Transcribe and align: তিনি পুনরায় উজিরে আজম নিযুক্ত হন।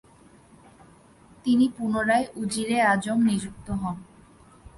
তিনি 1.45 1.65
পুনরায় 1.77 2.27
উজিরে 2.35 2.77
আজম 2.83 3.19
নিযুক্ত 3.23 3.67
হন। 3.71 3.97